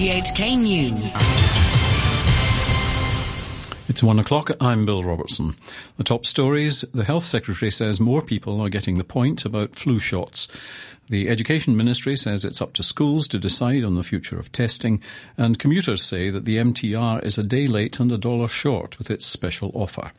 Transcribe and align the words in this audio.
RTHK 0.00 0.56
News. 0.56 1.14
It's 3.86 4.02
one 4.02 4.18
o'clock. 4.18 4.50
I'm 4.58 4.86
Bill 4.86 5.04
Robertson. 5.04 5.56
The 5.98 6.04
top 6.04 6.24
stories 6.24 6.80
the 6.94 7.04
Health 7.04 7.24
Secretary 7.24 7.70
says 7.70 8.00
more 8.00 8.22
people 8.22 8.62
are 8.62 8.70
getting 8.70 8.96
the 8.96 9.04
point 9.04 9.44
about 9.44 9.76
flu 9.76 9.98
shots. 9.98 10.48
The 11.10 11.28
Education 11.28 11.76
Ministry 11.76 12.16
says 12.16 12.46
it's 12.46 12.62
up 12.62 12.72
to 12.74 12.82
schools 12.82 13.28
to 13.28 13.38
decide 13.38 13.84
on 13.84 13.94
the 13.94 14.02
future 14.02 14.38
of 14.38 14.50
testing, 14.52 15.02
and 15.36 15.58
commuters 15.58 16.02
say 16.02 16.30
that 16.30 16.46
the 16.46 16.56
MTR 16.56 17.22
is 17.22 17.36
a 17.36 17.42
day 17.42 17.66
late 17.66 18.00
and 18.00 18.10
a 18.10 18.16
dollar 18.16 18.48
short 18.48 18.98
with 18.98 19.10
its 19.10 19.26
special 19.26 19.70
offer. 19.74 20.12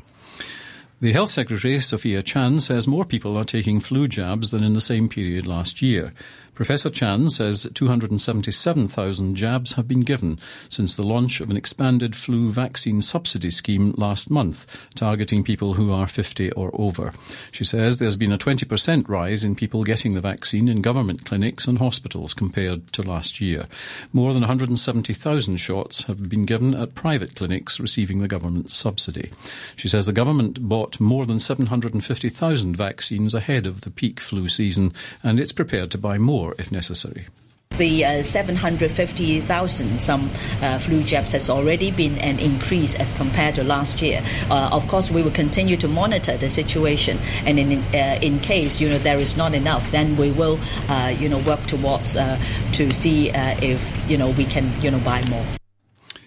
The 1.01 1.13
Health 1.13 1.31
Secretary, 1.31 1.79
Sophia 1.79 2.21
Chan, 2.21 2.59
says 2.59 2.87
more 2.87 3.05
people 3.05 3.35
are 3.35 3.43
taking 3.43 3.79
flu 3.79 4.07
jabs 4.07 4.51
than 4.51 4.63
in 4.63 4.73
the 4.73 4.79
same 4.81 5.09
period 5.09 5.47
last 5.47 5.81
year. 5.81 6.13
Professor 6.53 6.89
Chan 6.89 7.29
says 7.29 7.65
277,000 7.73 9.35
jabs 9.35 9.73
have 9.73 9.87
been 9.87 10.01
given 10.01 10.37
since 10.69 10.95
the 10.95 11.03
launch 11.03 11.39
of 11.39 11.49
an 11.49 11.57
expanded 11.57 12.15
flu 12.15 12.51
vaccine 12.51 13.01
subsidy 13.01 13.49
scheme 13.49 13.93
last 13.97 14.29
month, 14.29 14.67
targeting 14.93 15.43
people 15.43 15.75
who 15.75 15.91
are 15.91 16.07
50 16.07 16.51
or 16.51 16.69
over. 16.73 17.13
She 17.51 17.63
says 17.63 17.97
there's 17.97 18.17
been 18.17 18.33
a 18.33 18.37
20% 18.37 19.07
rise 19.07 19.43
in 19.43 19.55
people 19.55 19.83
getting 19.83 20.13
the 20.13 20.21
vaccine 20.21 20.67
in 20.67 20.81
government 20.81 21.25
clinics 21.25 21.67
and 21.67 21.79
hospitals 21.79 22.33
compared 22.33 22.91
to 22.93 23.01
last 23.01 23.39
year. 23.39 23.65
More 24.11 24.33
than 24.33 24.41
170,000 24.41 25.57
shots 25.57 26.05
have 26.07 26.29
been 26.29 26.45
given 26.45 26.75
at 26.75 26.95
private 26.95 27.33
clinics 27.33 27.79
receiving 27.79 28.19
the 28.19 28.27
government 28.27 28.71
subsidy. 28.71 29.31
She 29.75 29.87
says 29.87 30.05
the 30.05 30.13
government 30.13 30.67
bought 30.67 30.99
more 30.99 31.25
than 31.25 31.39
750,000 31.39 32.75
vaccines 32.75 33.33
ahead 33.33 33.65
of 33.65 33.81
the 33.81 33.89
peak 33.89 34.19
flu 34.19 34.49
season 34.49 34.93
and 35.23 35.39
it's 35.39 35.53
prepared 35.53 35.91
to 35.91 35.97
buy 35.97 36.17
more 36.17 36.40
more 36.41 36.55
if 36.57 36.71
necessary. 36.71 37.27
The 37.77 38.05
uh, 38.05 38.23
750,000 38.23 40.01
some 40.01 40.29
uh, 40.61 40.77
flu 40.77 41.01
jabs 41.03 41.31
has 41.31 41.49
already 41.49 41.89
been 41.89 42.17
an 42.17 42.37
increase 42.37 42.95
as 42.95 43.13
compared 43.13 43.55
to 43.55 43.63
last 43.63 44.01
year. 44.01 44.21
Uh, 44.49 44.69
of 44.73 44.87
course, 44.87 45.09
we 45.09 45.23
will 45.23 45.31
continue 45.31 45.77
to 45.77 45.87
monitor 45.87 46.35
the 46.37 46.49
situation, 46.49 47.17
and 47.45 47.57
in 47.57 47.79
uh, 47.93 48.19
in 48.21 48.39
case 48.39 48.81
you 48.81 48.89
know 48.89 48.99
there 48.99 49.17
is 49.17 49.37
not 49.37 49.53
enough, 49.55 49.89
then 49.91 50.17
we 50.17 50.31
will 50.31 50.59
uh, 50.89 51.15
you 51.17 51.29
know 51.29 51.39
work 51.39 51.63
towards 51.65 52.17
uh, 52.17 52.37
to 52.73 52.91
see 52.91 53.31
if 53.63 53.81
you 54.09 54.17
know 54.17 54.29
we 54.29 54.45
can 54.45 54.69
you 54.83 54.91
know 54.91 54.99
buy 54.99 55.23
more. 55.29 55.60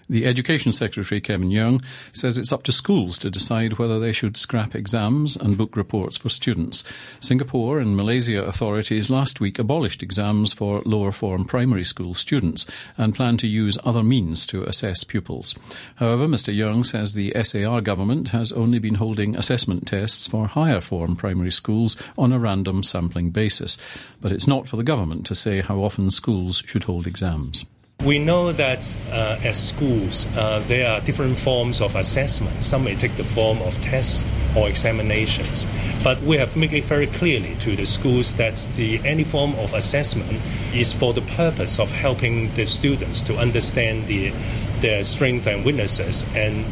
The 0.07 0.27
Education 0.27 0.73
Secretary, 0.73 1.19
Kevin 1.19 1.49
Yeung, 1.49 1.83
says 2.13 2.37
it's 2.37 2.53
up 2.53 2.63
to 2.65 2.73
schools 2.73 3.19
to 3.21 3.31
decide 3.31 3.79
whether 3.79 3.99
they 3.99 4.13
should 4.13 4.37
scrap 4.37 4.75
exams 4.75 5.35
and 5.35 5.57
book 5.57 5.77
reports 5.77 6.19
for 6.19 6.29
students. 6.29 6.85
Singapore 7.21 7.79
and 7.79 7.97
Malaysia 7.97 8.45
authorities 8.45 9.09
last 9.09 9.41
week 9.41 9.59
abolished 9.59 10.03
exams 10.03 10.53
for 10.53 10.83
lower 10.85 11.11
form 11.11 11.47
primary 11.47 11.85
school 11.85 12.13
students 12.13 12.67
and 12.99 13.15
plan 13.15 13.39
to 13.39 13.47
use 13.47 13.79
other 13.83 14.03
means 14.03 14.47
to 14.49 14.65
assess 14.65 15.05
pupils. 15.05 15.55
However, 15.97 16.27
Mr. 16.29 16.55
Young 16.55 16.85
says 16.85 17.15
the 17.15 17.33
SAR 17.43 17.81
government 17.81 18.29
has 18.29 18.53
only 18.53 18.79
been 18.79 18.97
holding 18.97 19.35
assessment 19.35 19.87
tests 19.87 20.27
for 20.27 20.49
higher 20.49 20.83
form 20.83 21.17
primary 21.17 21.51
schools 21.51 21.97
on 22.19 22.31
a 22.31 22.39
random 22.39 22.83
sampling 22.83 23.31
basis, 23.31 23.79
but 24.21 24.33
it's 24.33 24.47
not 24.47 24.69
for 24.69 24.77
the 24.77 24.83
government 24.83 25.25
to 25.25 25.35
say 25.35 25.63
how 25.63 25.79
often 25.79 26.11
schools 26.11 26.63
should 26.67 26.85
hold 26.85 27.07
exams. 27.07 27.65
We 28.01 28.19
know 28.19 28.53
that 28.53 28.97
uh, 29.11 29.39
at 29.43 29.55
schools 29.57 30.27
uh, 30.37 30.63
there 30.67 30.91
are 30.91 31.01
different 31.01 31.39
forms 31.39 31.81
of 31.81 31.97
assessment. 31.97 32.63
Some 32.63 32.85
may 32.85 32.97
take 32.97 33.17
the 33.17 33.25
form 33.25 33.63
of 33.63 33.81
tests 33.81 34.25
or 34.55 34.69
examinations, 34.69 35.67
but 36.03 36.21
we 36.23 36.37
have 36.37 36.55
made 36.57 36.73
it 36.73 36.85
very 36.85 37.07
clearly 37.07 37.55
to 37.61 37.75
the 37.75 37.87
schools 37.87 38.35
that 38.35 38.57
the 38.77 39.01
any 39.07 39.25
form 39.25 39.55
of 39.55 39.73
assessment 39.73 40.41
is 40.75 40.93
for 40.93 41.15
the 41.15 41.23
purpose 41.23 41.79
of 41.81 41.91
helping 41.91 42.53
the 42.55 42.67
students 42.67 43.23
to 43.23 43.37
understand 43.37 44.07
the, 44.07 44.33
their 44.81 45.03
strengths 45.03 45.47
and 45.47 45.65
weaknesses, 45.65 46.27
and 46.35 46.67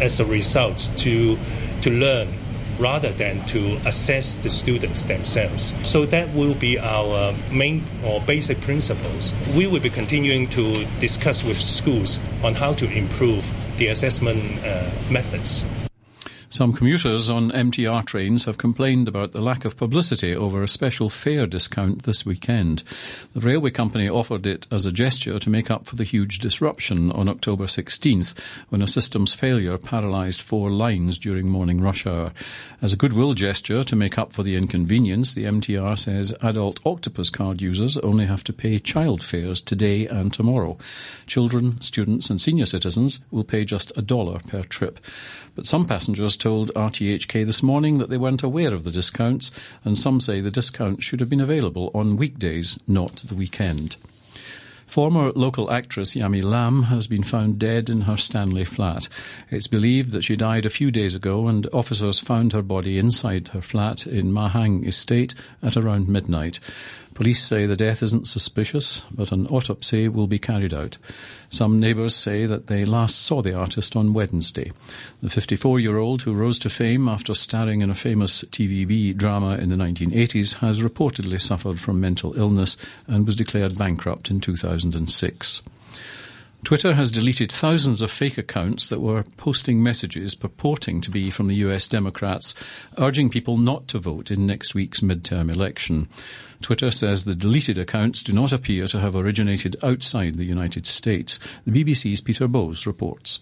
as 0.00 0.20
a 0.20 0.24
result 0.24 0.88
to 0.98 1.36
to 1.82 1.90
learn 1.90 2.32
rather 2.78 3.10
than 3.12 3.44
to 3.46 3.76
assess 3.86 4.36
the 4.36 4.50
students 4.50 5.04
themselves. 5.04 5.74
So 5.82 6.06
that 6.06 6.32
will 6.34 6.54
be 6.54 6.78
our 6.78 7.34
main 7.50 7.84
or 8.04 8.20
basic 8.20 8.60
principles. 8.60 9.32
We 9.54 9.66
will 9.66 9.80
be 9.80 9.90
continuing 9.90 10.48
to 10.50 10.84
discuss 11.00 11.44
with 11.44 11.60
schools 11.60 12.18
on 12.42 12.54
how 12.54 12.74
to 12.74 12.86
improve 12.90 13.50
the 13.78 13.88
assessment 13.88 14.42
uh, 14.64 14.90
methods. 15.10 15.64
Some 16.56 16.72
commuters 16.72 17.28
on 17.28 17.50
MTR 17.50 18.06
trains 18.06 18.46
have 18.46 18.56
complained 18.56 19.08
about 19.08 19.32
the 19.32 19.42
lack 19.42 19.66
of 19.66 19.76
publicity 19.76 20.34
over 20.34 20.62
a 20.62 20.68
special 20.68 21.10
fare 21.10 21.46
discount 21.46 22.04
this 22.04 22.24
weekend. 22.24 22.82
The 23.34 23.42
railway 23.42 23.68
company 23.72 24.08
offered 24.08 24.46
it 24.46 24.66
as 24.70 24.86
a 24.86 24.90
gesture 24.90 25.38
to 25.38 25.50
make 25.50 25.70
up 25.70 25.84
for 25.84 25.96
the 25.96 26.04
huge 26.04 26.38
disruption 26.38 27.12
on 27.12 27.28
October 27.28 27.66
16th 27.66 28.40
when 28.70 28.80
a 28.80 28.88
systems 28.88 29.34
failure 29.34 29.76
paralysed 29.76 30.40
four 30.40 30.70
lines 30.70 31.18
during 31.18 31.46
morning 31.46 31.82
rush 31.82 32.06
hour. 32.06 32.32
As 32.80 32.94
a 32.94 32.96
goodwill 32.96 33.34
gesture 33.34 33.84
to 33.84 33.94
make 33.94 34.16
up 34.16 34.32
for 34.32 34.42
the 34.42 34.56
inconvenience, 34.56 35.34
the 35.34 35.44
MTR 35.44 35.98
says 35.98 36.34
adult 36.40 36.80
Octopus 36.86 37.28
card 37.28 37.60
users 37.60 37.98
only 37.98 38.24
have 38.24 38.44
to 38.44 38.54
pay 38.54 38.78
child 38.78 39.22
fares 39.22 39.60
today 39.60 40.06
and 40.06 40.32
tomorrow. 40.32 40.78
Children, 41.26 41.82
students 41.82 42.30
and 42.30 42.40
senior 42.40 42.64
citizens 42.64 43.20
will 43.30 43.44
pay 43.44 43.66
just 43.66 43.92
a 43.94 44.00
dollar 44.00 44.38
per 44.38 44.62
trip. 44.62 44.98
But 45.54 45.66
some 45.66 45.86
passengers 45.86 46.36
told 46.46 46.72
RTHK 46.74 47.44
this 47.44 47.60
morning 47.60 47.98
that 47.98 48.08
they 48.08 48.16
weren't 48.16 48.44
aware 48.44 48.72
of 48.72 48.84
the 48.84 48.92
discounts, 48.92 49.50
and 49.84 49.98
some 49.98 50.20
say 50.20 50.40
the 50.40 50.48
discounts 50.48 51.04
should 51.04 51.18
have 51.18 51.28
been 51.28 51.40
available 51.40 51.90
on 51.92 52.16
weekdays, 52.16 52.78
not 52.86 53.16
the 53.16 53.34
weekend. 53.34 53.96
Former 54.86 55.32
local 55.32 55.72
actress 55.72 56.14
Yammie 56.14 56.44
Lam 56.44 56.84
has 56.84 57.08
been 57.08 57.24
found 57.24 57.58
dead 57.58 57.90
in 57.90 58.02
her 58.02 58.16
Stanley 58.16 58.64
flat. 58.64 59.08
It's 59.50 59.66
believed 59.66 60.12
that 60.12 60.22
she 60.22 60.36
died 60.36 60.64
a 60.64 60.70
few 60.70 60.92
days 60.92 61.16
ago, 61.16 61.48
and 61.48 61.66
officers 61.72 62.20
found 62.20 62.52
her 62.52 62.62
body 62.62 62.96
inside 62.96 63.48
her 63.48 63.60
flat 63.60 64.06
in 64.06 64.32
Ma 64.32 64.48
Hang 64.48 64.86
Estate 64.86 65.34
at 65.64 65.76
around 65.76 66.08
midnight. 66.08 66.60
Police 67.16 67.42
say 67.42 67.64
the 67.64 67.76
death 67.76 68.02
isn't 68.02 68.28
suspicious, 68.28 69.00
but 69.10 69.32
an 69.32 69.46
autopsy 69.46 70.06
will 70.06 70.26
be 70.26 70.38
carried 70.38 70.74
out. 70.74 70.98
Some 71.48 71.80
neighbours 71.80 72.14
say 72.14 72.44
that 72.44 72.66
they 72.66 72.84
last 72.84 73.22
saw 73.22 73.40
the 73.40 73.58
artist 73.58 73.96
on 73.96 74.12
Wednesday. 74.12 74.70
The 75.22 75.30
54 75.30 75.80
year 75.80 75.96
old, 75.96 76.20
who 76.20 76.34
rose 76.34 76.58
to 76.58 76.68
fame 76.68 77.08
after 77.08 77.34
starring 77.34 77.80
in 77.80 77.88
a 77.88 77.94
famous 77.94 78.42
TVB 78.42 79.16
drama 79.16 79.56
in 79.56 79.70
the 79.70 79.76
1980s, 79.76 80.56
has 80.56 80.82
reportedly 80.82 81.40
suffered 81.40 81.80
from 81.80 82.02
mental 82.02 82.38
illness 82.38 82.76
and 83.06 83.24
was 83.24 83.34
declared 83.34 83.78
bankrupt 83.78 84.30
in 84.30 84.38
2006. 84.42 85.62
Twitter 86.66 86.94
has 86.94 87.12
deleted 87.12 87.52
thousands 87.52 88.02
of 88.02 88.10
fake 88.10 88.36
accounts 88.36 88.88
that 88.88 88.98
were 88.98 89.22
posting 89.36 89.80
messages 89.80 90.34
purporting 90.34 91.00
to 91.00 91.12
be 91.12 91.30
from 91.30 91.46
the 91.46 91.54
US 91.54 91.86
Democrats, 91.86 92.56
urging 92.98 93.30
people 93.30 93.56
not 93.56 93.86
to 93.86 94.00
vote 94.00 94.32
in 94.32 94.46
next 94.46 94.74
week's 94.74 94.98
midterm 94.98 95.48
election. 95.48 96.08
Twitter 96.60 96.90
says 96.90 97.24
the 97.24 97.36
deleted 97.36 97.78
accounts 97.78 98.24
do 98.24 98.32
not 98.32 98.52
appear 98.52 98.88
to 98.88 98.98
have 98.98 99.14
originated 99.14 99.76
outside 99.84 100.34
the 100.34 100.44
United 100.44 100.86
States. 100.86 101.38
The 101.64 101.84
BBC's 101.84 102.20
Peter 102.20 102.48
Bowes 102.48 102.84
reports. 102.84 103.38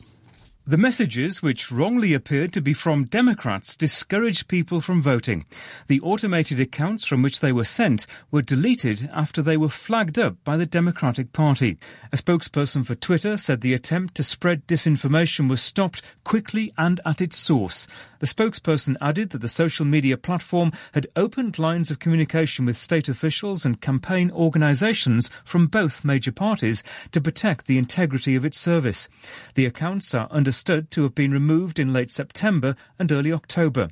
The 0.66 0.78
messages, 0.78 1.42
which 1.42 1.70
wrongly 1.70 2.14
appeared 2.14 2.54
to 2.54 2.62
be 2.62 2.72
from 2.72 3.04
Democrats, 3.04 3.76
discouraged 3.76 4.48
people 4.48 4.80
from 4.80 5.02
voting. 5.02 5.44
The 5.88 6.00
automated 6.00 6.58
accounts 6.58 7.04
from 7.04 7.20
which 7.20 7.40
they 7.40 7.52
were 7.52 7.66
sent 7.66 8.06
were 8.30 8.40
deleted 8.40 9.10
after 9.12 9.42
they 9.42 9.58
were 9.58 9.68
flagged 9.68 10.18
up 10.18 10.42
by 10.42 10.56
the 10.56 10.64
Democratic 10.64 11.34
Party. 11.34 11.76
A 12.14 12.16
spokesperson 12.16 12.86
for 12.86 12.94
Twitter 12.94 13.36
said 13.36 13.60
the 13.60 13.74
attempt 13.74 14.14
to 14.14 14.22
spread 14.22 14.66
disinformation 14.66 15.50
was 15.50 15.60
stopped 15.60 16.00
quickly 16.24 16.72
and 16.78 16.98
at 17.04 17.20
its 17.20 17.36
source. 17.36 17.86
The 18.20 18.26
spokesperson 18.26 18.96
added 19.02 19.30
that 19.30 19.42
the 19.42 19.48
social 19.48 19.84
media 19.84 20.16
platform 20.16 20.72
had 20.94 21.08
opened 21.14 21.58
lines 21.58 21.90
of 21.90 21.98
communication 21.98 22.64
with 22.64 22.78
state 22.78 23.10
officials 23.10 23.66
and 23.66 23.82
campaign 23.82 24.30
organisations 24.30 25.28
from 25.44 25.66
both 25.66 26.06
major 26.06 26.32
parties 26.32 26.82
to 27.12 27.20
protect 27.20 27.66
the 27.66 27.76
integrity 27.76 28.34
of 28.34 28.46
its 28.46 28.58
service. 28.58 29.10
The 29.56 29.66
accounts 29.66 30.14
are 30.14 30.28
under 30.30 30.53
understood 30.54 30.88
to 30.88 31.02
have 31.02 31.16
been 31.16 31.32
removed 31.32 31.80
in 31.80 31.92
late 31.92 32.12
September 32.12 32.76
and 32.96 33.10
early 33.10 33.32
October. 33.32 33.88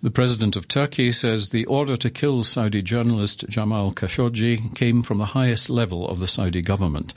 The 0.00 0.10
president 0.12 0.54
of 0.54 0.68
Turkey 0.68 1.10
says 1.10 1.50
the 1.50 1.64
order 1.64 1.96
to 1.96 2.10
kill 2.10 2.44
Saudi 2.44 2.80
journalist 2.80 3.44
Jamal 3.48 3.90
Khashoggi 3.92 4.72
came 4.76 5.02
from 5.02 5.18
the 5.18 5.34
highest 5.34 5.68
level 5.68 6.08
of 6.08 6.20
the 6.20 6.28
Saudi 6.28 6.62
government. 6.62 7.12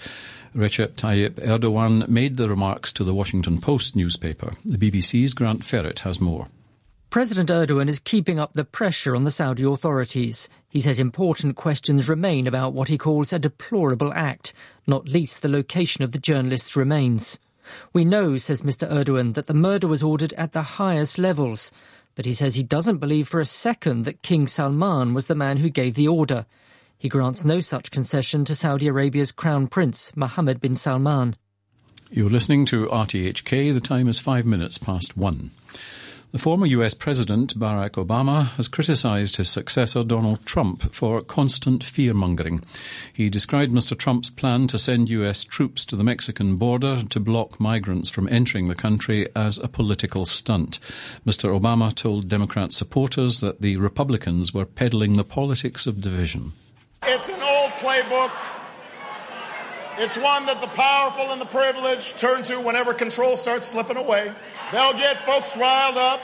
Recep 0.55 0.93
Tayyip 0.93 1.35
Erdogan 1.45 2.07
made 2.07 2.37
the 2.37 2.49
remarks 2.49 2.91
to 2.93 3.03
the 3.03 3.13
Washington 3.13 3.61
Post 3.61 3.95
newspaper. 3.95 4.53
The 4.65 4.79
BBC's 4.79 5.35
Grant 5.35 5.61
Ferrett 5.61 5.99
has 5.99 6.19
more. 6.19 6.47
President 7.11 7.49
Erdogan 7.49 7.89
is 7.89 7.99
keeping 7.99 8.39
up 8.39 8.53
the 8.53 8.65
pressure 8.65 9.15
on 9.15 9.23
the 9.23 9.29
Saudi 9.29 9.63
authorities. 9.63 10.49
He 10.67 10.79
says 10.79 10.99
important 10.99 11.55
questions 11.55 12.09
remain 12.09 12.47
about 12.47 12.73
what 12.73 12.87
he 12.87 12.97
calls 12.97 13.31
a 13.31 13.37
deplorable 13.37 14.11
act, 14.15 14.55
not 14.87 15.07
least 15.07 15.43
the 15.43 15.47
location 15.47 16.03
of 16.03 16.11
the 16.11 16.19
journalist's 16.19 16.75
remains. 16.75 17.39
We 17.93 18.05
know, 18.05 18.37
says 18.37 18.61
Mr. 18.61 18.89
Erdogan, 18.89 19.33
that 19.33 19.47
the 19.47 19.53
murder 19.53 19.87
was 19.87 20.03
ordered 20.03 20.33
at 20.33 20.51
the 20.51 20.61
highest 20.61 21.17
levels, 21.17 21.71
but 22.15 22.25
he 22.25 22.33
says 22.33 22.55
he 22.55 22.63
doesn't 22.63 22.97
believe 22.97 23.27
for 23.27 23.39
a 23.39 23.45
second 23.45 24.05
that 24.05 24.21
King 24.21 24.47
Salman 24.47 25.13
was 25.13 25.27
the 25.27 25.35
man 25.35 25.57
who 25.57 25.69
gave 25.69 25.95
the 25.95 26.07
order. 26.07 26.45
He 26.97 27.09
grants 27.09 27.43
no 27.43 27.59
such 27.59 27.91
concession 27.91 28.45
to 28.45 28.55
Saudi 28.55 28.87
Arabia's 28.87 29.31
Crown 29.31 29.67
Prince, 29.67 30.15
Mohammed 30.15 30.61
bin 30.61 30.75
Salman. 30.75 31.35
You're 32.11 32.29
listening 32.29 32.65
to 32.65 32.87
RTHK. 32.87 33.73
The 33.73 33.79
time 33.79 34.07
is 34.07 34.19
five 34.19 34.45
minutes 34.45 34.77
past 34.77 35.15
one. 35.15 35.51
The 36.31 36.39
former 36.39 36.65
US 36.65 36.93
President 36.93 37.59
Barack 37.59 37.91
Obama 37.91 38.51
has 38.51 38.69
criticized 38.69 39.35
his 39.35 39.49
successor 39.49 40.01
Donald 40.01 40.45
Trump 40.45 40.93
for 40.93 41.21
constant 41.21 41.83
fear 41.83 42.13
mongering. 42.13 42.63
He 43.11 43.29
described 43.29 43.73
Mr. 43.73 43.97
Trump's 43.97 44.29
plan 44.29 44.67
to 44.67 44.77
send 44.77 45.09
US 45.09 45.43
troops 45.43 45.83
to 45.83 45.97
the 45.97 46.05
Mexican 46.05 46.55
border 46.55 47.03
to 47.09 47.19
block 47.19 47.59
migrants 47.59 48.09
from 48.09 48.29
entering 48.29 48.69
the 48.69 48.75
country 48.75 49.27
as 49.35 49.57
a 49.57 49.67
political 49.67 50.25
stunt. 50.25 50.79
Mr. 51.27 51.53
Obama 51.59 51.93
told 51.93 52.29
Democrat 52.29 52.71
supporters 52.71 53.41
that 53.41 53.59
the 53.59 53.75
Republicans 53.75 54.53
were 54.53 54.65
peddling 54.65 55.17
the 55.17 55.25
politics 55.25 55.85
of 55.85 55.99
division. 55.99 56.53
It's 57.03 57.27
an 57.27 57.41
old 57.41 57.71
playbook. 57.71 58.31
It's 59.97 60.17
one 60.17 60.45
that 60.45 60.61
the 60.61 60.67
powerful 60.67 61.31
and 61.31 61.41
the 61.41 61.45
privileged 61.45 62.17
turn 62.17 62.43
to 62.43 62.55
whenever 62.61 62.93
control 62.93 63.35
starts 63.35 63.65
slipping 63.65 63.97
away. 63.97 64.31
They'll 64.71 64.93
get 64.93 65.17
folks 65.25 65.57
riled 65.57 65.97
up 65.97 66.21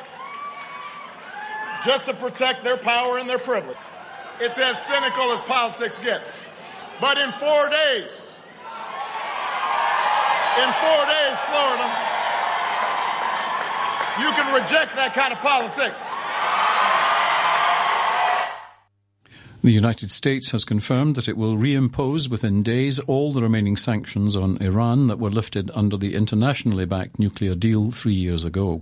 just 1.86 2.06
to 2.06 2.14
protect 2.14 2.64
their 2.64 2.78
power 2.78 3.18
and 3.18 3.30
their 3.30 3.40
privilege. 3.40 3.78
It's 4.40 4.58
as 4.60 4.82
cynical 4.82 5.32
as 5.32 5.42
politics 5.42 6.00
gets. 6.00 6.40
But 7.02 7.18
in 7.18 7.30
four 7.32 7.70
days, 7.70 8.40
in 10.58 10.70
four 10.82 11.02
days, 11.06 11.38
Florida, 11.46 11.88
you 14.18 14.30
can 14.34 14.48
reject 14.54 14.96
that 14.96 15.14
kind 15.14 15.32
of 15.32 15.40
politics. 15.40 16.17
The 19.68 19.74
United 19.74 20.12
States 20.12 20.52
has 20.52 20.64
confirmed 20.64 21.18
that 21.18 21.28
it 21.28 21.36
will 21.36 21.58
reimpose 21.58 22.30
within 22.30 22.64
days 22.64 23.00
all 23.00 23.34
the 23.34 23.42
remaining 23.42 23.76
sanctions 23.76 24.34
on 24.34 24.56
Iran 24.62 25.08
that 25.08 25.20
were 25.20 25.30
lifted 25.30 25.72
under 25.76 25.98
the 25.98 26.16
internationally 26.16 26.86
backed 26.86 27.20
nuclear 27.20 27.54
deal 27.54 27.92
three 27.92 28.14
years 28.14 28.46
ago. 28.46 28.80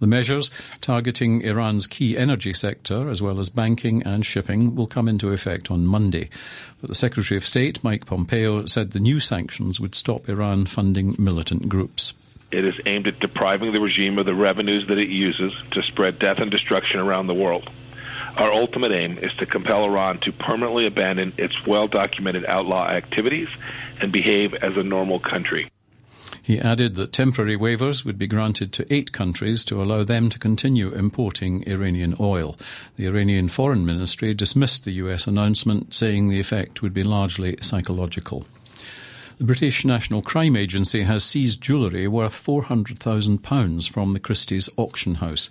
The 0.00 0.08
measures 0.08 0.50
targeting 0.80 1.42
Iran's 1.42 1.86
key 1.86 2.18
energy 2.18 2.52
sector, 2.52 3.08
as 3.08 3.22
well 3.22 3.38
as 3.38 3.48
banking 3.50 4.02
and 4.02 4.26
shipping, 4.26 4.74
will 4.74 4.88
come 4.88 5.06
into 5.06 5.30
effect 5.30 5.70
on 5.70 5.86
Monday. 5.86 6.28
But 6.80 6.88
the 6.88 6.96
Secretary 6.96 7.38
of 7.38 7.46
State, 7.46 7.84
Mike 7.84 8.04
Pompeo, 8.04 8.66
said 8.66 8.90
the 8.90 8.98
new 8.98 9.20
sanctions 9.20 9.78
would 9.78 9.94
stop 9.94 10.28
Iran 10.28 10.66
funding 10.66 11.14
militant 11.20 11.68
groups. 11.68 12.14
It 12.50 12.64
is 12.64 12.74
aimed 12.84 13.06
at 13.06 13.20
depriving 13.20 13.72
the 13.72 13.80
regime 13.80 14.18
of 14.18 14.26
the 14.26 14.34
revenues 14.34 14.88
that 14.88 14.98
it 14.98 15.08
uses 15.08 15.52
to 15.70 15.84
spread 15.84 16.18
death 16.18 16.38
and 16.38 16.50
destruction 16.50 16.98
around 16.98 17.28
the 17.28 17.34
world. 17.34 17.70
Our 18.36 18.52
ultimate 18.52 18.92
aim 18.92 19.18
is 19.18 19.32
to 19.38 19.46
compel 19.46 19.84
Iran 19.84 20.18
to 20.20 20.32
permanently 20.32 20.86
abandon 20.86 21.32
its 21.38 21.54
well 21.66 21.88
documented 21.88 22.44
outlaw 22.46 22.86
activities 22.86 23.48
and 24.00 24.12
behave 24.12 24.52
as 24.54 24.76
a 24.76 24.82
normal 24.82 25.20
country. 25.20 25.70
He 26.42 26.60
added 26.60 26.94
that 26.94 27.12
temporary 27.12 27.56
waivers 27.56 28.04
would 28.04 28.18
be 28.18 28.28
granted 28.28 28.72
to 28.74 28.92
eight 28.92 29.10
countries 29.10 29.64
to 29.64 29.82
allow 29.82 30.04
them 30.04 30.30
to 30.30 30.38
continue 30.38 30.92
importing 30.92 31.66
Iranian 31.66 32.14
oil. 32.20 32.56
The 32.94 33.06
Iranian 33.06 33.48
Foreign 33.48 33.84
Ministry 33.84 34.32
dismissed 34.32 34.84
the 34.84 34.92
US 34.92 35.26
announcement, 35.26 35.92
saying 35.92 36.28
the 36.28 36.38
effect 36.38 36.82
would 36.82 36.94
be 36.94 37.02
largely 37.02 37.56
psychological. 37.62 38.46
The 39.38 39.44
British 39.44 39.84
National 39.84 40.22
Crime 40.22 40.56
Agency 40.56 41.02
has 41.02 41.22
seized 41.22 41.60
jewellery 41.60 42.08
worth 42.08 42.32
£400,000 42.32 43.90
from 43.90 44.14
the 44.14 44.18
Christie's 44.18 44.70
auction 44.78 45.16
house. 45.16 45.50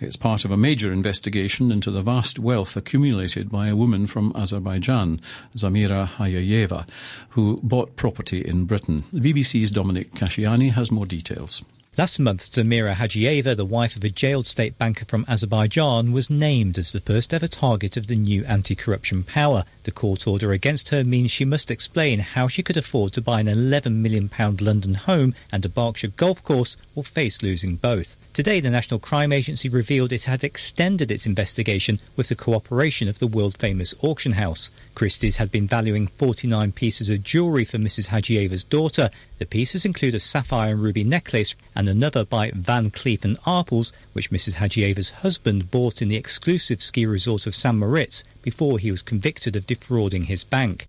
It's 0.00 0.16
part 0.16 0.46
of 0.46 0.50
a 0.50 0.56
major 0.56 0.90
investigation 0.90 1.70
into 1.70 1.90
the 1.90 2.00
vast 2.00 2.38
wealth 2.38 2.78
accumulated 2.78 3.50
by 3.50 3.68
a 3.68 3.76
woman 3.76 4.06
from 4.06 4.32
Azerbaijan, 4.34 5.20
Zamira 5.54 6.08
Hajiyeva, 6.08 6.88
who 7.30 7.60
bought 7.62 7.96
property 7.96 8.40
in 8.40 8.64
Britain. 8.64 9.04
The 9.12 9.20
BBC's 9.20 9.70
Dominic 9.70 10.14
Casciani 10.14 10.72
has 10.72 10.90
more 10.90 11.04
details. 11.04 11.62
Last 11.98 12.18
month, 12.18 12.52
Zamira 12.52 12.94
Hajieva, 12.94 13.56
the 13.56 13.64
wife 13.64 13.96
of 13.96 14.04
a 14.04 14.10
jailed 14.10 14.44
state 14.44 14.76
banker 14.76 15.06
from 15.06 15.24
Azerbaijan, 15.26 16.12
was 16.12 16.28
named 16.28 16.76
as 16.76 16.92
the 16.92 17.00
first 17.00 17.32
ever 17.32 17.48
target 17.48 17.96
of 17.96 18.06
the 18.06 18.16
new 18.16 18.44
anti-corruption 18.44 19.22
power. 19.22 19.64
The 19.84 19.92
court 19.92 20.26
order 20.26 20.52
against 20.52 20.90
her 20.90 21.04
means 21.04 21.30
she 21.30 21.46
must 21.46 21.70
explain 21.70 22.18
how 22.18 22.48
she 22.48 22.62
could 22.62 22.76
afford 22.76 23.14
to 23.14 23.22
buy 23.22 23.40
an 23.40 23.46
£11 23.46 23.94
million 23.94 24.30
London 24.60 24.92
home 24.92 25.34
and 25.50 25.64
a 25.64 25.70
Berkshire 25.70 26.08
golf 26.08 26.44
course 26.44 26.76
or 26.94 27.02
face 27.02 27.42
losing 27.42 27.76
both. 27.76 28.14
Today, 28.36 28.60
the 28.60 28.68
National 28.68 29.00
Crime 29.00 29.32
Agency 29.32 29.70
revealed 29.70 30.12
it 30.12 30.24
had 30.24 30.44
extended 30.44 31.10
its 31.10 31.24
investigation 31.24 31.98
with 32.16 32.28
the 32.28 32.34
cooperation 32.34 33.08
of 33.08 33.18
the 33.18 33.26
world-famous 33.26 33.94
auction 34.02 34.32
house. 34.32 34.70
Christie's 34.94 35.38
had 35.38 35.50
been 35.50 35.66
valuing 35.66 36.06
49 36.06 36.72
pieces 36.72 37.08
of 37.08 37.24
jewellery 37.24 37.64
for 37.64 37.78
Mrs. 37.78 38.08
Hajieva's 38.08 38.62
daughter. 38.62 39.08
The 39.38 39.46
pieces 39.46 39.86
include 39.86 40.14
a 40.14 40.20
sapphire 40.20 40.72
and 40.72 40.82
ruby 40.82 41.02
necklace 41.02 41.54
and 41.74 41.88
another 41.88 42.26
by 42.26 42.50
Van 42.50 42.90
Cleef 42.90 43.24
and 43.24 43.38
Arpels, 43.44 43.92
which 44.12 44.28
Mrs. 44.28 44.56
Hajieva's 44.56 45.08
husband 45.08 45.70
bought 45.70 46.02
in 46.02 46.08
the 46.08 46.16
exclusive 46.16 46.82
ski 46.82 47.06
resort 47.06 47.46
of 47.46 47.54
St. 47.54 47.74
Moritz 47.74 48.22
before 48.42 48.78
he 48.78 48.90
was 48.90 49.00
convicted 49.00 49.56
of 49.56 49.66
defrauding 49.66 50.24
his 50.24 50.44
bank. 50.44 50.88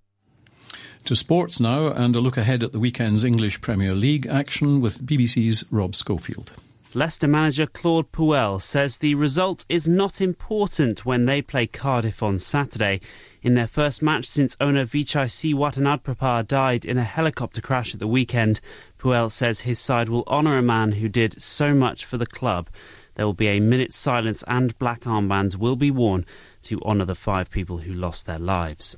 To 1.06 1.16
sports 1.16 1.62
now, 1.62 1.94
and 1.94 2.14
a 2.14 2.20
look 2.20 2.36
ahead 2.36 2.62
at 2.62 2.74
the 2.74 2.80
weekend's 2.82 3.24
English 3.24 3.62
Premier 3.62 3.96
League 3.96 4.28
action 4.28 4.82
with 4.82 5.06
BBC's 5.06 5.64
Rob 5.72 5.96
Schofield. 5.96 6.52
Leicester 6.94 7.28
manager 7.28 7.68
Claude 7.68 8.10
Puel 8.14 8.62
says 8.62 8.96
the 8.96 9.16
result 9.16 9.66
is 9.68 9.90
not 9.90 10.22
important 10.22 11.06
when 11.06 11.26
they 11.26 11.42
play 11.42 11.68
Cardiff 11.68 12.24
on 12.24 12.40
Saturday. 12.40 13.02
In 13.42 13.56
their 13.56 13.68
first 13.68 14.02
match 14.02 14.26
since 14.26 14.56
owner 14.62 14.86
Vichai 14.86 15.28
Srivaddhanaprabha 15.28 16.48
died 16.48 16.86
in 16.86 16.98
a 16.98 17.04
helicopter 17.04 17.60
crash 17.60 17.94
at 17.94 18.00
the 18.00 18.08
weekend, 18.08 18.62
Puel 19.00 19.30
says 19.30 19.60
his 19.60 19.80
side 19.80 20.08
will 20.08 20.24
honour 20.28 20.58
a 20.58 20.62
man 20.62 20.94
who 20.94 21.10
did 21.10 21.42
so 21.42 21.74
much 21.74 22.06
for 22.06 22.18
the 22.18 22.26
club. 22.26 22.70
There 23.16 23.26
will 23.26 23.34
be 23.34 23.50
a 23.50 23.60
minute's 23.60 23.98
silence 23.98 24.46
and 24.48 24.78
black 24.80 25.02
armbands 25.02 25.58
will 25.58 25.76
be 25.76 25.92
worn 25.92 26.26
to 26.64 26.82
honour 26.82 27.06
the 27.06 27.16
five 27.16 27.52
people 27.52 27.80
who 27.80 27.94
lost 27.94 28.28
their 28.28 28.40
lives. 28.40 28.96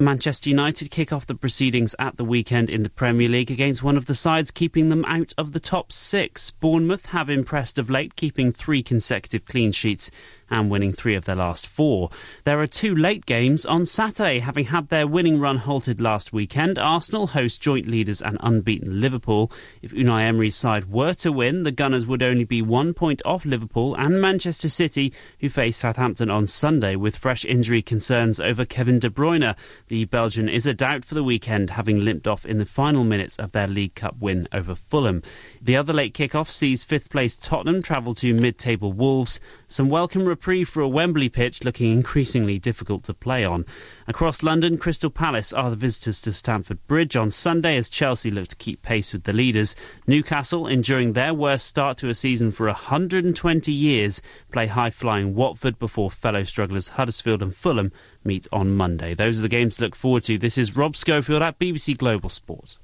Manchester 0.00 0.48
United 0.48 0.90
kick 0.90 1.12
off 1.12 1.26
the 1.26 1.34
proceedings 1.34 1.94
at 1.98 2.16
the 2.16 2.24
weekend 2.24 2.70
in 2.70 2.82
the 2.82 2.88
Premier 2.88 3.28
League 3.28 3.50
against 3.50 3.82
one 3.82 3.98
of 3.98 4.06
the 4.06 4.14
sides 4.14 4.50
keeping 4.50 4.88
them 4.88 5.04
out 5.04 5.34
of 5.36 5.52
the 5.52 5.60
top 5.60 5.92
six. 5.92 6.52
Bournemouth 6.52 7.04
have 7.04 7.28
impressed 7.28 7.78
of 7.78 7.90
late, 7.90 8.16
keeping 8.16 8.50
three 8.50 8.82
consecutive 8.82 9.44
clean 9.44 9.72
sheets 9.72 10.10
and 10.50 10.70
winning 10.70 10.92
three 10.92 11.14
of 11.14 11.24
their 11.24 11.36
last 11.36 11.66
four. 11.66 12.10
There 12.44 12.60
are 12.60 12.66
two 12.66 12.94
late 12.94 13.24
games 13.24 13.66
on 13.66 13.86
Saturday, 13.86 14.38
having 14.40 14.64
had 14.64 14.88
their 14.88 15.06
winning 15.06 15.40
run 15.40 15.56
halted 15.56 16.00
last 16.00 16.32
weekend. 16.32 16.78
Arsenal 16.78 17.26
host 17.26 17.60
joint 17.60 17.86
leaders 17.86 18.22
and 18.22 18.36
unbeaten 18.40 19.00
Liverpool. 19.00 19.52
If 19.82 19.92
Unai 19.92 20.24
Emery's 20.24 20.56
side 20.56 20.90
were 20.90 21.14
to 21.14 21.32
win, 21.32 21.62
the 21.62 21.72
Gunners 21.72 22.06
would 22.06 22.22
only 22.22 22.44
be 22.44 22.62
one 22.62 22.94
point 22.94 23.22
off 23.24 23.44
Liverpool 23.44 23.94
and 23.94 24.20
Manchester 24.20 24.68
City, 24.68 25.12
who 25.40 25.48
face 25.48 25.76
Southampton 25.76 26.30
on 26.30 26.46
Sunday 26.46 26.96
with 26.96 27.16
fresh 27.16 27.44
injury 27.44 27.82
concerns 27.82 28.40
over 28.40 28.64
Kevin 28.64 28.98
De 28.98 29.10
Bruyne. 29.10 29.56
The 29.88 30.04
Belgian 30.06 30.48
is 30.48 30.66
a 30.66 30.74
doubt 30.74 31.04
for 31.04 31.14
the 31.14 31.24
weekend, 31.24 31.70
having 31.70 32.00
limped 32.00 32.26
off 32.26 32.46
in 32.46 32.58
the 32.58 32.64
final 32.64 33.04
minutes 33.04 33.38
of 33.38 33.52
their 33.52 33.68
League 33.68 33.94
Cup 33.94 34.16
win 34.18 34.48
over 34.52 34.74
Fulham. 34.74 35.22
The 35.62 35.76
other 35.76 35.92
late 35.92 36.14
kick-off 36.14 36.50
sees 36.50 36.84
fifth 36.84 37.10
place 37.10 37.36
Tottenham 37.36 37.82
travel 37.82 38.14
to 38.16 38.34
mid-table 38.34 38.92
Wolves. 38.92 39.40
Some 39.68 39.88
welcome 39.88 40.24
reprieve 40.40 40.70
for 40.70 40.80
a 40.80 40.88
Wembley 40.88 41.28
pitch 41.28 41.64
looking 41.64 41.92
increasingly 41.92 42.58
difficult 42.58 43.04
to 43.04 43.12
play 43.12 43.44
on. 43.44 43.66
Across 44.08 44.42
London, 44.42 44.78
Crystal 44.78 45.10
Palace 45.10 45.52
are 45.52 45.68
the 45.68 45.76
visitors 45.76 46.22
to 46.22 46.32
Stamford 46.32 46.86
Bridge 46.86 47.14
on 47.14 47.30
Sunday 47.30 47.76
as 47.76 47.90
Chelsea 47.90 48.30
look 48.30 48.48
to 48.48 48.56
keep 48.56 48.80
pace 48.80 49.12
with 49.12 49.22
the 49.22 49.34
leaders. 49.34 49.76
Newcastle, 50.06 50.66
enduring 50.66 51.12
their 51.12 51.34
worst 51.34 51.66
start 51.66 51.98
to 51.98 52.08
a 52.08 52.14
season 52.14 52.52
for 52.52 52.68
120 52.68 53.70
years, 53.70 54.22
play 54.50 54.66
high-flying 54.66 55.34
Watford 55.34 55.78
before 55.78 56.10
fellow 56.10 56.44
strugglers 56.44 56.88
Huddersfield 56.88 57.42
and 57.42 57.54
Fulham 57.54 57.92
meet 58.24 58.46
on 58.50 58.74
Monday. 58.74 59.12
Those 59.12 59.40
are 59.40 59.42
the 59.42 59.50
games 59.50 59.76
to 59.76 59.82
look 59.82 59.94
forward 59.94 60.22
to. 60.22 60.38
This 60.38 60.56
is 60.56 60.74
Rob 60.74 60.96
Schofield 60.96 61.42
at 61.42 61.58
BBC 61.58 61.98
Global 61.98 62.30
Sport. 62.30 62.78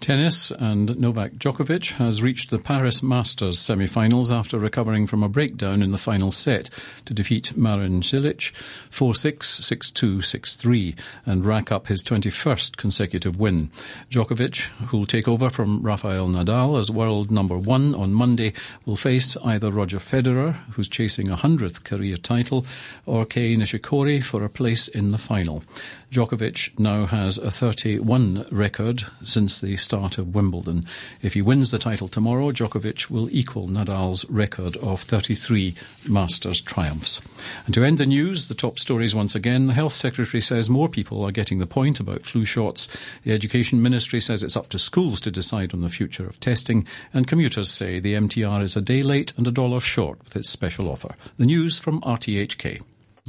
Tennis 0.00 0.52
and 0.52 0.96
Novak 0.98 1.32
Djokovic 1.32 1.92
has 1.94 2.22
reached 2.22 2.50
the 2.50 2.58
Paris 2.58 3.02
Masters 3.02 3.58
semi-finals 3.58 4.30
after 4.30 4.58
recovering 4.58 5.06
from 5.06 5.22
a 5.24 5.28
breakdown 5.28 5.82
in 5.82 5.90
the 5.90 5.98
final 5.98 6.30
set 6.30 6.70
to 7.04 7.12
defeat 7.12 7.56
Marin 7.56 8.00
Cilic 8.00 8.52
4-6, 8.90 9.38
6-2, 9.38 10.18
6-3 10.18 10.94
and 11.26 11.44
rack 11.44 11.72
up 11.72 11.88
his 11.88 12.04
21st 12.04 12.76
consecutive 12.76 13.38
win. 13.38 13.70
Djokovic, 14.08 14.68
who'll 14.88 15.04
take 15.04 15.26
over 15.26 15.50
from 15.50 15.82
Rafael 15.82 16.28
Nadal 16.28 16.78
as 16.78 16.90
world 16.90 17.30
number 17.30 17.58
one 17.58 17.94
on 17.94 18.14
Monday, 18.14 18.52
will 18.86 18.96
face 18.96 19.36
either 19.38 19.70
Roger 19.70 19.98
Federer, 19.98 20.54
who's 20.72 20.88
chasing 20.88 21.28
a 21.28 21.36
100th 21.36 21.82
career 21.82 22.16
title, 22.16 22.64
or 23.04 23.26
Kei 23.26 23.56
Nishikori 23.56 24.22
for 24.22 24.44
a 24.44 24.48
place 24.48 24.86
in 24.86 25.10
the 25.10 25.18
final. 25.18 25.64
Djokovic 26.10 26.78
now 26.78 27.04
has 27.04 27.36
a 27.36 27.50
31 27.50 28.46
record 28.50 29.04
since 29.22 29.60
the 29.60 29.76
start 29.76 30.16
of 30.16 30.34
Wimbledon. 30.34 30.86
If 31.20 31.34
he 31.34 31.42
wins 31.42 31.70
the 31.70 31.78
title 31.78 32.08
tomorrow, 32.08 32.50
Djokovic 32.50 33.10
will 33.10 33.28
equal 33.30 33.68
Nadal's 33.68 34.24
record 34.30 34.78
of 34.78 35.02
33 35.02 35.74
Masters 36.08 36.62
triumphs. 36.62 37.20
And 37.66 37.74
to 37.74 37.84
end 37.84 37.98
the 37.98 38.06
news, 38.06 38.48
the 38.48 38.54
top 38.54 38.78
stories 38.78 39.14
once 39.14 39.34
again. 39.34 39.66
The 39.66 39.74
Health 39.74 39.92
Secretary 39.92 40.40
says 40.40 40.70
more 40.70 40.88
people 40.88 41.22
are 41.26 41.30
getting 41.30 41.58
the 41.58 41.66
point 41.66 42.00
about 42.00 42.24
flu 42.24 42.46
shots. 42.46 42.88
The 43.24 43.34
Education 43.34 43.82
Ministry 43.82 44.22
says 44.22 44.42
it's 44.42 44.56
up 44.56 44.70
to 44.70 44.78
schools 44.78 45.20
to 45.20 45.30
decide 45.30 45.74
on 45.74 45.82
the 45.82 45.90
future 45.90 46.26
of 46.26 46.40
testing. 46.40 46.86
And 47.12 47.28
commuters 47.28 47.70
say 47.70 48.00
the 48.00 48.14
MTR 48.14 48.62
is 48.62 48.76
a 48.76 48.80
day 48.80 49.02
late 49.02 49.34
and 49.36 49.46
a 49.46 49.52
dollar 49.52 49.80
short 49.80 50.24
with 50.24 50.36
its 50.36 50.48
special 50.48 50.88
offer. 50.88 51.16
The 51.36 51.44
news 51.44 51.78
from 51.78 52.00
RTHK. 52.00 52.80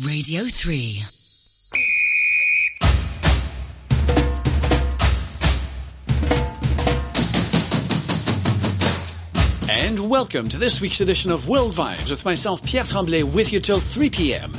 Radio 0.05 0.45
3. 0.45 1.18
And 9.69 10.09
welcome 10.09 10.49
to 10.49 10.57
this 10.57 10.81
week's 10.81 10.99
edition 10.99 11.29
of 11.29 11.47
World 11.47 11.73
Vibes 11.73 12.09
with 12.09 12.25
myself, 12.25 12.65
Pierre 12.65 12.85
Tremblay, 12.85 13.21
with 13.21 13.53
you 13.53 13.59
till 13.59 13.79
3 13.79 14.09
p.m. 14.09 14.51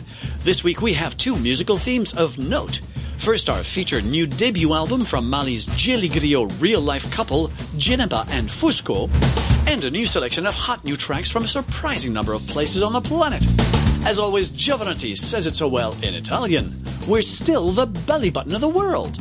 This 0.45 0.63
week 0.63 0.83
we 0.83 0.93
have 0.93 1.17
two 1.17 1.35
musical 1.37 1.79
themes 1.79 2.15
of 2.15 2.39
note. 2.39 2.81
First, 3.19 3.51
our 3.51 3.65
featured 3.65 4.05
new 4.05 4.29
debut 4.29 4.73
album 4.73 5.05
from 5.05 5.29
Mali's 5.29 5.67
Djily 5.67 6.09
Griot 6.09 6.61
real-life 6.61 7.11
couple, 7.11 7.49
Djeneba 7.77 8.25
and 8.31 8.49
Fousco, 8.49 9.11
and 9.67 9.83
a 9.83 9.91
new 9.91 10.07
selection 10.07 10.47
of 10.47 10.55
hot 10.55 10.85
new 10.85 10.97
tracks 10.97 11.29
from 11.29 11.43
a 11.43 11.49
surprising 11.49 12.13
number 12.13 12.33
of 12.33 12.47
places 12.47 12.81
on 12.81 12.93
the 12.93 13.01
planet. 13.01 13.45
As 14.07 14.21
always, 14.21 14.49
Jovanotti 14.49 15.19
says 15.19 15.45
it 15.45 15.57
so 15.57 15.67
well 15.67 15.97
in 16.05 16.15
Italian. 16.15 16.81
We're 17.09 17.23
still 17.23 17.73
the 17.73 17.87
belly 17.87 18.31
button 18.31 18.55
of 18.55 18.61
the 18.61 18.69
world. 18.69 19.19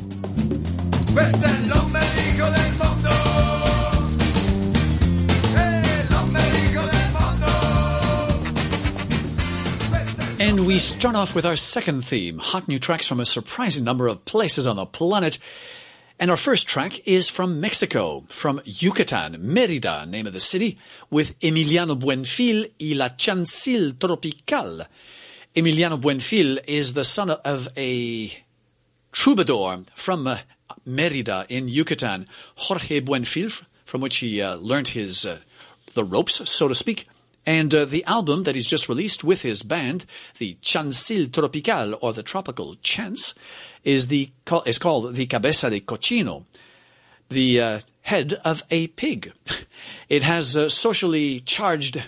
And 10.40 10.66
we 10.66 10.80
start 10.80 11.18
off 11.18 11.36
with 11.36 11.46
our 11.46 11.58
second 11.58 12.06
theme, 12.06 12.38
hot 12.38 12.70
new 12.70 12.80
tracks 12.80 13.06
from 13.06 13.20
a 13.20 13.26
surprising 13.26 13.84
number 13.84 14.08
of 14.08 14.24
places 14.24 14.66
on 14.66 14.78
the 14.78 14.86
planet. 14.86 15.38
And 16.18 16.32
our 16.32 16.38
first 16.38 16.66
track 16.66 17.06
is 17.06 17.28
from 17.28 17.60
Mexico, 17.60 18.24
from 18.30 18.62
Yucatan, 18.64 19.36
Merida, 19.42 20.06
name 20.06 20.28
of 20.28 20.32
the 20.32 20.40
city, 20.40 20.80
with 21.10 21.38
Emiliano 21.42 22.00
Buenfil 22.00 22.72
y 22.80 22.94
la 22.96 23.10
Chancil 23.10 24.00
Tropical. 24.00 24.88
Emiliano 25.58 26.00
Buenfil 26.00 26.60
is 26.68 26.94
the 26.94 27.04
son 27.04 27.32
of 27.32 27.68
a 27.76 28.32
troubadour 29.12 29.84
from 29.94 30.26
uh, 30.26 30.38
Merida 30.86 31.46
in 31.50 31.68
Yucatan, 31.68 32.26
Jorge 32.56 33.02
Buenfil, 33.02 33.66
from 33.84 34.00
which 34.00 34.18
he 34.18 34.42
uh, 34.42 34.56
learned 34.56 34.88
his 34.90 35.26
uh, 35.26 35.40
the 35.96 36.06
ropes, 36.06 36.50
so 36.50 36.70
to 36.70 36.76
speak. 36.76 37.08
And 37.50 37.74
uh, 37.74 37.86
the 37.86 38.06
album 38.06 38.44
that 38.44 38.54
he's 38.54 38.68
just 38.68 38.88
released 38.88 39.24
with 39.24 39.42
his 39.42 39.64
band, 39.64 40.06
the 40.38 40.60
Chancil 40.62 41.34
Tropical, 41.34 41.98
or 42.00 42.14
the 42.14 42.22
Tropical 42.22 42.76
Chance, 42.84 43.34
is 43.84 44.06
the 44.06 44.30
is 44.68 44.78
called 44.78 45.16
the 45.16 45.26
Cabeza 45.26 45.72
de 45.72 45.80
Cochino, 45.80 46.46
the 47.30 47.60
uh, 47.60 47.80
head 48.02 48.36
of 48.46 48.62
a 48.70 48.86
pig. 48.88 49.34
It 50.10 50.22
has 50.22 50.56
uh, 50.56 50.70
socially 50.70 51.40
charged 51.40 52.04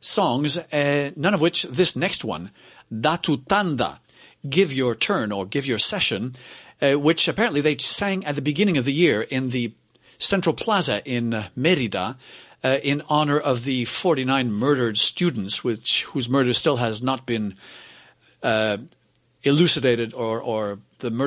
songs, 0.00 0.58
uh, 0.58 1.10
none 1.16 1.34
of 1.34 1.40
which 1.40 1.64
this 1.64 1.96
next 1.96 2.24
one, 2.24 2.52
Da 2.88 3.16
tu 3.16 3.38
tanda, 3.38 4.00
Give 4.48 4.72
Your 4.72 4.94
Turn 4.94 5.32
or 5.32 5.44
Give 5.44 5.66
Your 5.66 5.78
Session, 5.78 6.34
uh, 6.80 6.92
which 6.92 7.26
apparently 7.26 7.60
they 7.60 7.76
sang 7.78 8.24
at 8.24 8.36
the 8.36 8.42
beginning 8.42 8.76
of 8.76 8.84
the 8.84 8.92
year 8.92 9.22
in 9.22 9.50
the 9.50 9.72
Central 10.18 10.54
Plaza 10.54 11.02
in 11.04 11.34
uh, 11.34 11.48
Merida, 11.56 12.16
uh, 12.64 12.78
in 12.82 13.02
honor 13.08 13.38
of 13.38 13.64
the 13.64 13.84
49 13.84 14.50
murdered 14.50 14.98
students, 14.98 15.62
which 15.62 16.04
whose 16.04 16.28
murder 16.28 16.54
still 16.54 16.76
has 16.76 17.02
not 17.02 17.26
been 17.26 17.54
uh, 18.42 18.78
elucidated 19.42 20.14
or, 20.14 20.40
or 20.40 20.78
the 21.00 21.10
murder 21.10 21.22